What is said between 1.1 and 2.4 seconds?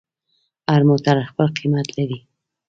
خپل قیمت لري.